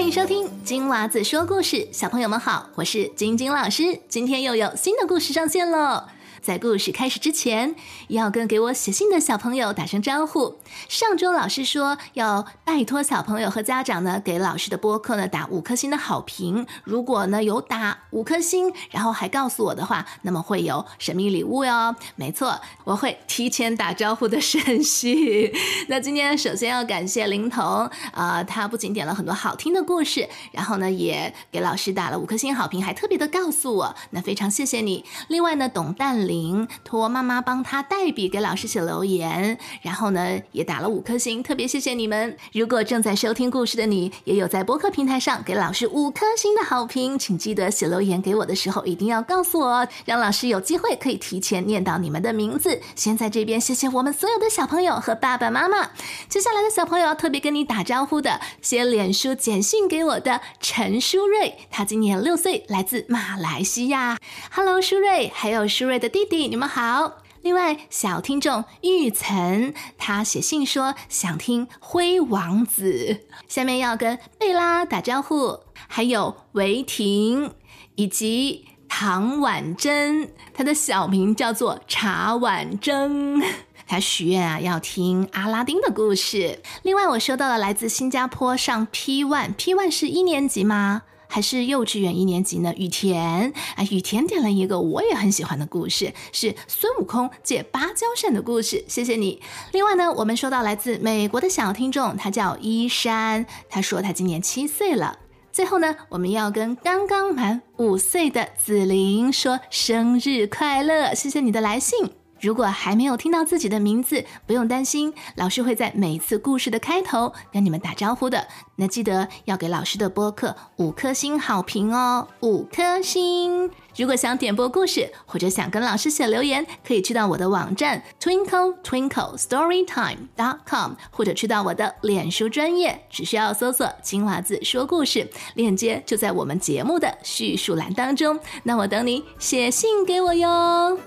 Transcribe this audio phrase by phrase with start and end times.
[0.00, 6.08] 欢迎收听金娃子说故事，小朋友们好，我是晶晶老师，今天又有新的故事上线了。
[6.42, 7.76] 在故事开始之前，
[8.08, 10.56] 要跟给我写信的小朋友打声招呼。
[10.88, 16.66] 上周老师说要拜托小朋友和家长呢，给老师的播客呢打五颗星的好评。
[16.82, 21.94] 如果呢有打五颗星，然后还告诉我的话，那么会有神秘礼物哟。
[22.16, 25.54] 没错，我会提前打招呼的顺序。
[25.88, 35.04] 那今天首先要感谢林彤，呃，他不仅点了很多好听的故事，然后呢也给老师打了五颗星好评，还特别的告诉我，那非常谢谢你。
[35.28, 36.29] 另外呢，董淡。
[36.30, 42.36] 林托妈妈帮他代笔给老师写留言，然后呢也打了五颗星，特别谢谢你们。
[42.52, 52.80] 如果正在收听故事的你，也有在播客平台上给老师五颗星的好评，请记得写留言给我的时候一定要告诉我，让老师有机会可以提前念到你们的名字。
[52.94, 55.90] 先在这边谢谢我们所有的小朋友和爸爸妈妈。
[56.28, 64.16] 接下来的小朋友特别跟你打招呼的，写脸书简讯给我的陈舒瑞，他今年六岁，来自马来西亚。
[64.52, 66.19] Hello，淑瑞，还有舒瑞的弟。
[66.20, 67.22] 弟弟，你们好。
[67.40, 73.18] 另外，小听众玉岑，他写信说想听《灰王子》。
[73.48, 77.54] 下面要跟贝拉打招呼，还有维婷
[77.94, 83.42] 以及唐婉珍，他的小名叫做茶婉珍。
[83.86, 86.60] 他许愿啊，要听阿拉丁的故事。
[86.82, 91.04] 另外，我收到了来自新加坡上 P One，P One 是一年级吗？
[91.30, 92.74] 还是幼稚园一年级呢？
[92.76, 98.84] 雨田啊，雨田点了一个我也很喜欢的故事，是孙悟空借芭蕉扇的故事。
[98.88, 99.40] 谢谢你。
[99.72, 105.20] 另外呢，我们收到来自美国的小听众，他叫依山，他说他今年七岁了。
[105.52, 112.19] 最后呢，我们要跟刚刚满五岁的紫菱说生日快乐，谢谢你的来信。
[112.40, 118.46] 如果还没有听到自己的名字，不用担心，老师会在每次故事的开头跟你们打招呼的。
[118.76, 123.70] 那记得要给老师的播客五颗星好评哦，五颗星。
[123.96, 138.38] 如果想点播故事，或者想跟老师写留言，可以去到我的网站 twinkle twinkle storytime dot com，或者去到我的脸书专业，只需要搜索“金娃子说故事”，链接就在我们节目的叙述栏当中。
[138.62, 140.98] 那我等你写信给我哟。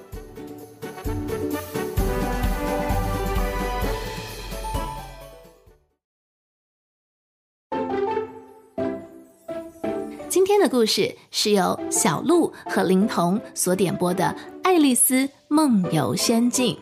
[10.29, 14.25] 今天的故事是由小鹿和灵童所点播的
[14.63, 16.75] 《爱丽丝梦游仙境》。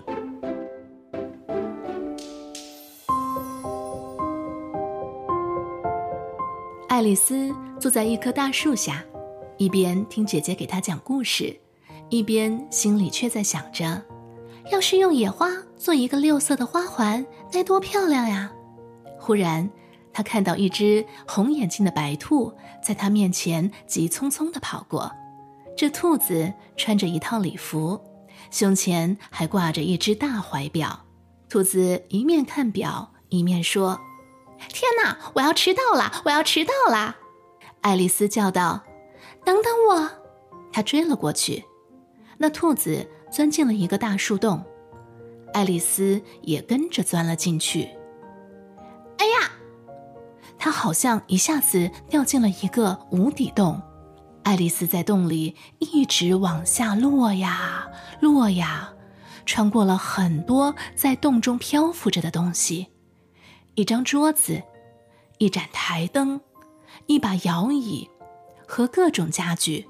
[6.87, 9.03] 爱丽丝坐在一棵大树下，
[9.57, 11.55] 一边听姐姐给她讲故事，
[12.09, 14.01] 一边心里却在想着。
[14.71, 18.49] 要是用野花做一个六色的花环，该多漂亮呀！
[19.19, 19.69] 忽然，
[20.13, 25.11] 他看到一只红眼睛的白兔在他面前急匆匆地跑过。
[25.75, 27.99] 这兔子穿着一套礼服，
[28.49, 31.05] 胸前还挂着一只大怀表。
[31.49, 33.99] 兔子一面看表，一面说
[34.71, 36.21] ：“天哪，我要迟到了！
[36.23, 37.17] 我要迟到了！”
[37.81, 38.83] 爱丽丝叫道
[39.43, 40.09] ：“等等我！”
[40.71, 41.65] 她追了过去。
[42.37, 43.05] 那兔子。
[43.31, 44.61] 钻进了一个大树洞，
[45.53, 47.89] 爱丽丝也跟着钻了进去。
[49.17, 49.51] 哎呀，
[50.59, 53.81] 她好像一下子掉进了一个无底洞。
[54.43, 57.87] 爱丽丝在洞里一直往下落呀
[58.19, 58.93] 落呀，
[59.45, 62.87] 穿过了很多在洞中漂浮着的东西：
[63.75, 64.61] 一张桌子、
[65.37, 66.41] 一盏台灯、
[67.05, 68.09] 一把摇椅
[68.67, 69.87] 和各种家具。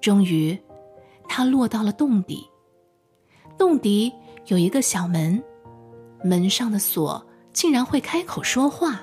[0.00, 0.58] 终于。
[1.32, 2.50] 他落到了洞底，
[3.56, 4.12] 洞底
[4.46, 5.40] 有一个小门，
[6.24, 9.02] 门上的锁竟然会开口说话。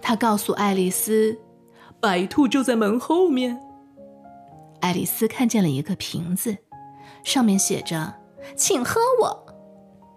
[0.00, 1.38] 他告诉爱丽丝
[2.00, 3.60] ：“白兔就在门后面。”
[4.80, 6.56] 爱丽丝看见了一个瓶子，
[7.22, 8.14] 上面写着
[8.56, 9.46] ：“请喝我。”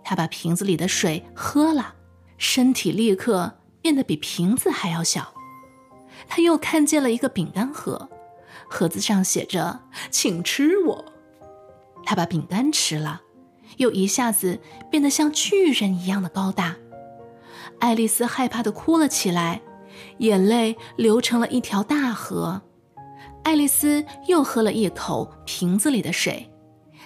[0.01, 1.95] 她把瓶子里的水喝了，
[2.37, 5.33] 身体立刻变得比瓶子还要小。
[6.29, 8.09] 她又看见了一个饼干盒。
[8.71, 9.81] 盒子上写着
[10.11, 11.05] “请吃我”，
[12.09, 13.21] 他把饼干吃了，
[13.77, 14.59] 又一下子
[14.89, 16.75] 变得像巨人一样的高大。
[17.77, 19.61] 爱丽丝害怕的哭了起来，
[20.17, 22.63] 眼泪流成了一条大河。
[23.43, 26.51] 爱丽丝又喝了一口瓶子里的水，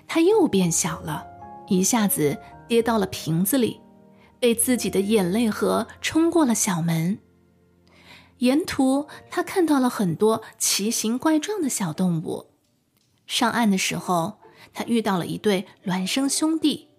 [0.07, 1.25] 她又变小了，
[1.67, 2.37] 一下子
[2.69, 3.81] 跌到了瓶子里，
[4.39, 7.19] 被自己的眼泪河冲过了小门。
[8.37, 12.51] 沿途，他看到了很多奇形怪状的小动物。
[13.27, 14.39] 上岸的时候，
[14.71, 16.89] 他遇到了一对孪生兄弟，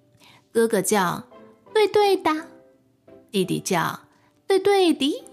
[0.53, 1.29] 哥哥叫
[1.73, 2.31] “对对的”，
[3.31, 4.01] 弟弟叫
[4.47, 5.25] “对对的”。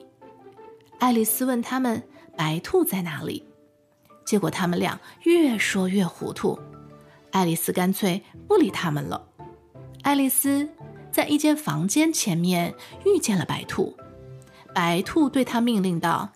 [1.00, 2.04] 爱丽丝问他们
[2.38, 3.44] 白兔在哪里，
[4.24, 6.60] 结果他们俩越说越糊涂。
[7.32, 9.28] 爱丽丝干脆不理他们了。
[10.04, 10.70] 爱丽丝
[11.12, 12.74] 在一间房间前面
[13.06, 13.96] 遇见了白兔，
[14.74, 16.32] 白兔对她命令道：“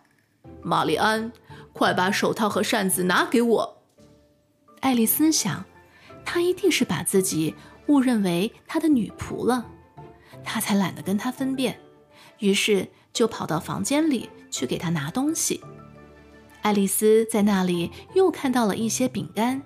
[0.62, 1.32] 玛丽安，
[1.74, 3.82] 快把手套和扇子拿给我。”
[4.82, 5.66] 爱丽丝想，
[6.26, 7.56] 他一定是把自己
[7.88, 9.66] 误认为他的女仆了，
[10.44, 11.80] 他才懒得跟他分辨，
[12.40, 15.62] 于是就跑到房间里去给他拿东西。
[16.64, 19.62] 爱丽丝在那里又看到了一些饼干。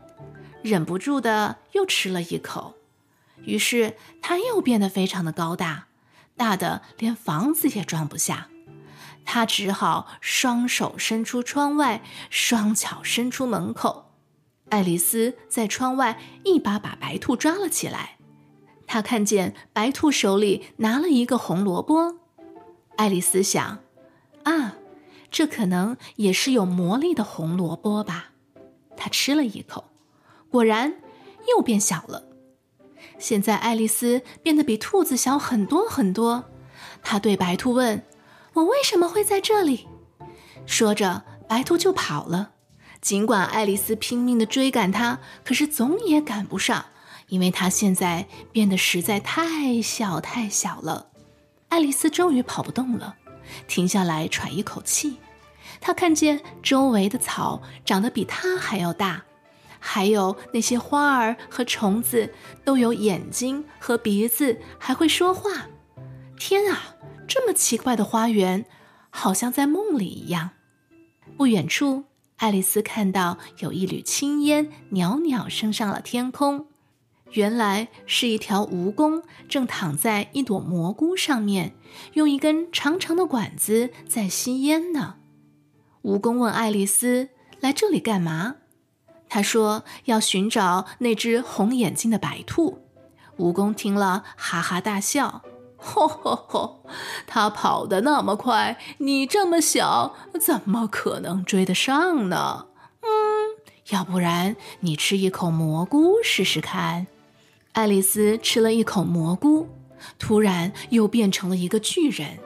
[0.62, 2.76] 忍不住的又吃了一口，
[3.44, 5.88] 于是他又变得非常的高大，
[6.36, 8.50] 大的连房子也装不下。
[9.24, 14.09] 他只好双手伸出窗外，双脚伸出门口。
[14.69, 18.18] 爱丽丝在窗外一把把白兔抓了起来。
[18.88, 22.18] 她看见白兔手里拿了一个红萝卜，
[22.95, 23.80] 爱丽丝想：
[24.44, 24.75] 啊，
[25.30, 28.31] 这可能也是有魔力的红萝卜吧。
[28.98, 29.86] 她吃了一口。
[30.50, 30.95] 果然，
[31.48, 32.24] 又变小了。
[33.19, 36.45] 现在爱丽丝变得比兔子小很多很多。
[37.04, 38.04] 她对白兔问
[38.54, 39.88] ：“我为什么会在这里？”
[40.66, 42.54] 说着，白兔就跑了。
[43.01, 46.86] 尽管爱丽丝拼命地追赶它，可是总也赶不上，
[47.28, 51.07] 因为它现在变得实在太小太小了。
[51.69, 53.16] 爱丽丝终于跑不动了，
[53.68, 55.18] 停下来喘一口气。
[55.80, 59.24] 她看见周围的草长得比她还要大。
[59.81, 62.34] 还有那些花儿和虫子
[62.66, 65.68] 都有眼睛和鼻子，还会说话。
[66.38, 66.95] 天啊，
[67.25, 68.66] 这么奇怪的花园，
[69.10, 70.50] 好像在梦里一样。
[71.38, 72.04] 不远处，
[72.40, 76.68] 爱丽丝看到有一缕青烟袅袅升上了天空，
[77.32, 81.76] 原来是一条蜈蚣正躺在一朵蘑菇上面，
[82.14, 85.16] 用一根长长的管子在吸烟呢。
[86.04, 87.28] 蜈蚣问爱丽丝
[87.60, 88.56] ：“来这里干嘛？”
[89.28, 92.80] 她说要寻找那只红眼睛的白兔。
[93.38, 95.44] 蜈蚣听了，哈哈大笑
[95.80, 96.86] ：“吼 吼吼！
[97.26, 102.68] 它跑得那么快，你这么小，怎么可能追得上呢？”
[103.02, 103.08] 嗯，
[103.90, 107.08] 要不然你吃一口蘑菇试试看。
[107.74, 109.70] 爱丽丝吃了一口蘑菇，
[110.18, 112.40] 突然又变成了一个巨人，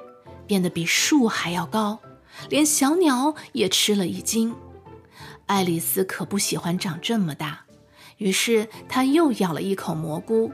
[0.46, 2.00] 变得比树还要高，
[2.50, 4.56] 连小鸟也吃了一惊。
[5.48, 7.66] 爱丽丝可不喜欢长这么大，
[8.18, 10.52] 于是她又咬了一口蘑菇。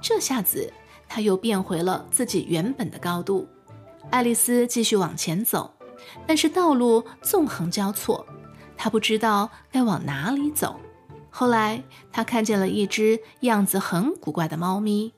[0.00, 0.72] 这下子，
[1.08, 3.48] 她又变回了自己原本的高度。
[4.10, 5.74] 爱丽丝继续往前走，
[6.26, 8.26] 但是道路纵横交错，
[8.76, 10.80] 她不知道该往哪里走。
[11.30, 15.12] 后来，她看见了一只样子很古怪的猫咪，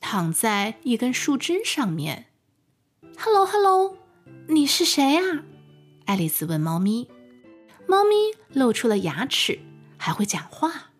[0.00, 2.26] 躺在一根树枝上面。
[3.18, 3.96] “Hello，Hello，
[4.48, 5.22] 你是谁呀？”
[6.06, 7.08] 爱丽丝问猫咪。
[7.86, 8.10] 猫咪
[8.52, 9.60] 露出了牙齿，
[9.96, 10.90] 还会讲话。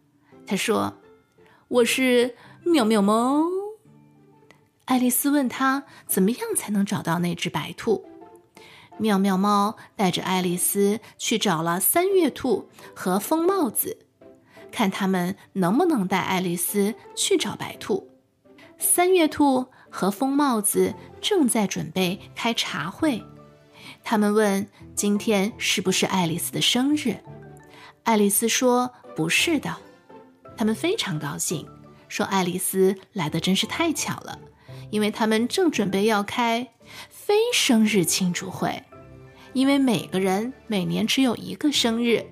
[0.46, 0.94] 他说
[1.68, 3.44] ：“我是喵喵猫。”
[4.86, 8.04] 爱丽丝问他怎么样才能找到那只白兔。
[8.98, 13.98] 妙妙猫带着爱丽丝去找了三月兔和疯帽子，
[14.70, 18.10] 看他们能不能带爱丽丝去找白兔。
[18.78, 23.24] 三月兔和疯帽子正在准备开茶会。
[24.04, 27.16] 他们问：“今天是不是爱丽丝的生日？”
[28.04, 29.76] 爱丽丝说：“不是的。”
[30.56, 31.66] 他们非常高兴，
[32.08, 34.38] 说：“爱丽丝来的真是太巧了，
[34.92, 36.68] 因为他们正准备要开
[37.10, 38.80] 非生日庆祝会，
[39.52, 42.24] 因为每个人每年只有一个生日，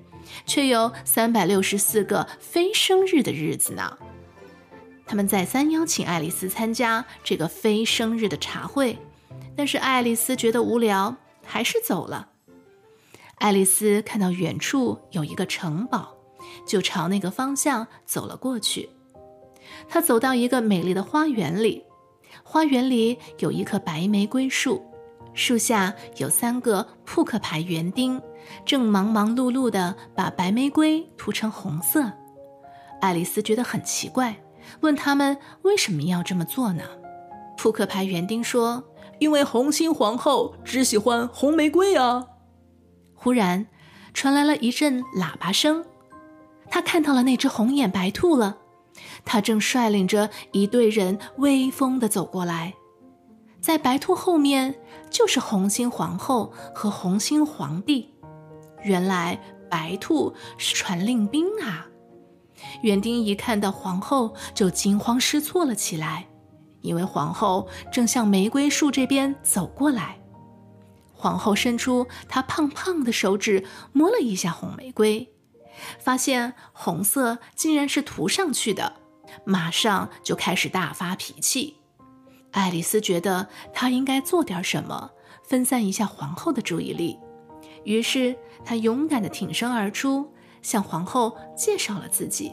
[0.46, 3.98] 却有三百六十四个非生日的日子呢。”
[5.04, 8.96] 他们再三邀请爱丽丝参加这个非生日的茶会，
[9.56, 11.16] 但是爱丽丝觉得无聊。
[11.42, 12.28] 还是走了。
[13.38, 16.14] 爱丽丝看到远处有一个城堡，
[16.64, 18.88] 就朝那个方向走了过去。
[19.88, 21.82] 她走到一个美丽的花园里，
[22.52, 24.84] 花园里有一棵白玫瑰树，
[25.34, 28.20] 树下有三个扑克牌园丁，
[28.66, 32.10] 正忙忙碌碌地把白玫瑰涂成红色。
[33.00, 34.34] 爱丽丝觉得很奇怪，
[34.80, 36.82] 问他们为什么要这么做呢？
[37.56, 38.82] 扑克牌园丁说。
[39.20, 42.26] 因为红心皇后只喜欢红玫瑰啊！
[43.14, 43.66] 忽然
[44.14, 45.84] 传来了一阵喇叭声，
[46.70, 48.56] 他看到了那只红眼白兔了。
[49.24, 52.74] 他正率领着一队人威风地走过来，
[53.60, 54.74] 在白兔后面
[55.10, 58.12] 就是红心皇后和红心皇帝。
[58.82, 59.38] 原来
[59.68, 61.86] 白兔是传令兵啊！
[62.82, 66.26] 园丁一看到皇后，就惊慌失措了起来。
[66.80, 70.18] 因为皇后正向玫瑰树这边走过来，
[71.12, 75.30] 皇后伸出她胖胖的手指，摸了一下红玫瑰，
[75.98, 78.94] 发现红色竟然是涂上去的，
[79.44, 81.76] 马上就开始大发脾气。
[82.52, 85.12] 爱丽丝觉得她应该做点什么，
[85.44, 87.18] 分散一下皇后的注意力，
[87.84, 90.32] 于是她勇敢地挺身而出，
[90.62, 92.52] 向皇后介绍了自己。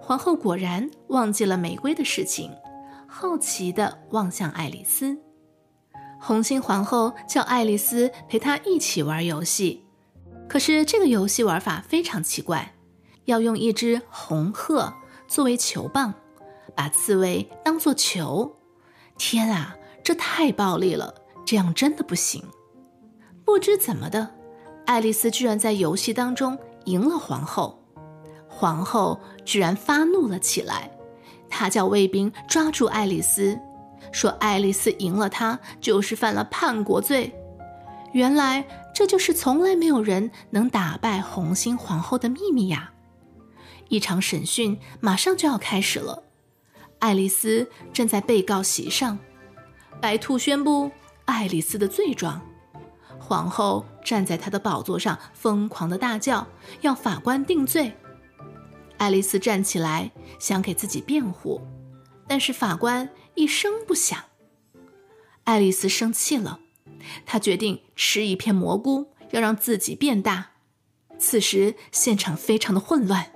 [0.00, 2.52] 皇后果然忘记了玫瑰的事情，
[3.08, 5.18] 好奇地望向爱丽丝。
[6.20, 9.83] 红心皇后叫爱丽丝陪她一起玩游戏，
[10.48, 12.74] 可是这个游戏玩法非常奇怪，
[13.24, 14.94] 要用一只红鹤
[15.26, 16.14] 作为球棒，
[16.74, 18.56] 把刺猬当作球。
[19.16, 21.14] 天啊，这太暴力了！
[21.46, 22.42] 这样真的不行。
[23.44, 24.34] 不知怎么的，
[24.86, 27.82] 爱丽丝居然在游戏当中赢了皇后。
[28.48, 30.90] 皇后居然发怒了起来，
[31.48, 33.58] 她叫卫兵抓住爱丽丝，
[34.12, 37.34] 说爱丽丝赢了她就是犯了叛国罪。
[38.14, 42.92] 原来这就是从来没有人能打败红心皇后的秘密呀！
[43.88, 46.22] 一场审讯马上就要开始了，
[47.00, 49.18] 爱丽丝站在被告席上，
[50.00, 50.92] 白兔宣布
[51.24, 52.40] 爱丽丝的罪状，
[53.18, 56.46] 皇后站在她的宝座上疯狂的大叫，
[56.82, 57.92] 要法官定罪。
[58.96, 61.60] 爱丽丝站起来想给自己辩护，
[62.28, 64.16] 但是法官一声不响。
[65.42, 66.60] 爱丽丝生气了，
[67.26, 70.52] 他决定吃一片蘑菇，要让自己变大。
[71.18, 73.32] 此时现场非常的混乱，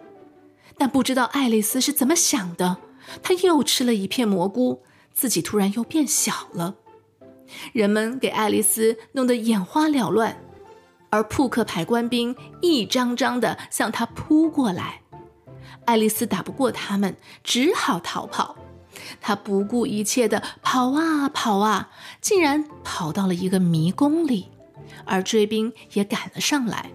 [0.77, 2.79] 但不知道爱丽丝是怎么想的，
[3.23, 4.83] 她又吃了一片蘑菇，
[5.15, 6.77] 自己突然又变小了。
[7.73, 10.37] 人们给爱丽丝弄得眼花缭乱，
[11.11, 15.03] 而扑克牌官兵一张张的向她扑过来。
[15.87, 18.57] 爱丽丝打不过他们，只好逃跑。
[19.21, 21.91] 她不顾一切地跑啊跑啊，
[22.21, 24.49] 竟然跑到了一个迷宫里，
[25.05, 26.91] 而追兵也赶了上来。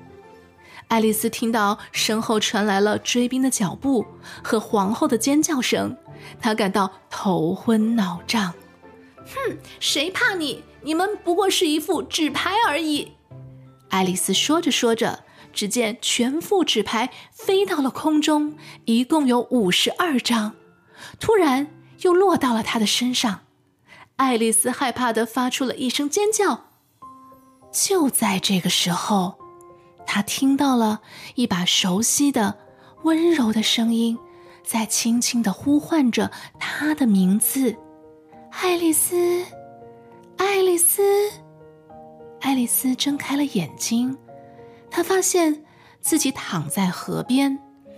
[0.88, 4.06] 爱丽丝听到身后传来了追兵的脚步
[4.44, 5.96] 和皇后的尖叫声，
[6.40, 8.54] 她感到头昏脑胀。
[9.18, 10.64] 哼，谁怕你？
[10.82, 13.14] 你们不过是一副纸牌而已。
[13.90, 15.24] 爱丽丝说着说着。
[15.54, 18.56] 只见全副纸牌飞到了空中，
[18.86, 20.56] 一共有五十二张，
[21.20, 21.68] 突然
[22.04, 23.42] 又落到了他的身上。
[24.18, 26.66] 爱丽丝害怕的发出了一声尖叫。
[27.72, 29.40] 就在这个时候，
[30.06, 31.02] 她听到了
[31.34, 32.60] 一把熟悉的、
[33.04, 34.18] 温柔的声音，
[34.64, 37.76] 在轻轻的呼唤着她的名字
[38.62, 39.44] ：“爱丽丝，
[40.38, 41.02] 爱丽丝。”
[42.42, 44.16] 爱丽丝睁开了眼睛。
[44.92, 45.66] 她发现
[46.00, 47.58] 自己躺在河边，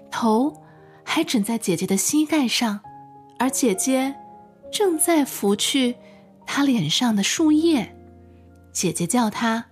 [0.09, 0.63] 头
[1.03, 2.79] 还枕在姐姐的膝盖上，
[3.37, 4.15] 而姐姐
[4.71, 5.95] 正在拂去
[6.45, 7.95] 他脸上的树叶。
[8.71, 9.65] 姐姐叫他：“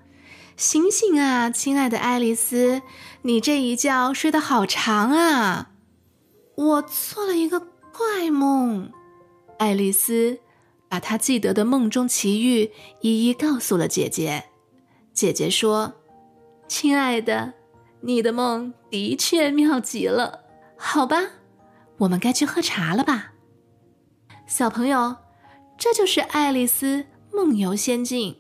[0.55, 2.82] 醒醒啊，亲爱的爱丽丝，
[3.24, 5.72] 你这一觉睡得好长啊！”
[6.55, 8.91] 我做了一个怪梦。
[9.60, 10.39] 爱丽丝
[10.88, 14.46] 把她记得的梦中奇遇一一告诉了姐姐。
[15.13, 15.93] 姐姐说。
[16.65, 17.53] 亲爱的，
[18.01, 20.46] 你的梦的确妙极了。
[20.75, 21.17] 好吧，
[21.98, 23.33] 我们该去喝茶了吧。
[24.55, 25.15] 小朋友，
[25.79, 28.33] 这就是《爱丽丝梦游仙境》。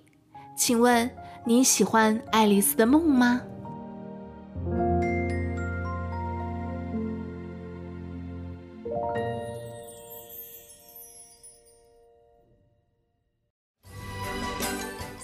[0.55, 1.09] 请问
[1.43, 3.41] 你喜欢爱丽丝的梦吗？